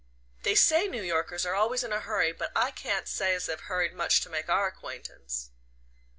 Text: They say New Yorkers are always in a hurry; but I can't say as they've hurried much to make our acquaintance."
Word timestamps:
They 0.41 0.55
say 0.55 0.87
New 0.87 1.03
Yorkers 1.03 1.45
are 1.45 1.53
always 1.53 1.83
in 1.83 1.93
a 1.93 1.99
hurry; 1.99 2.31
but 2.31 2.51
I 2.55 2.71
can't 2.71 3.07
say 3.07 3.35
as 3.35 3.45
they've 3.45 3.59
hurried 3.59 3.93
much 3.93 4.19
to 4.21 4.31
make 4.31 4.49
our 4.49 4.65
acquaintance." 4.65 5.51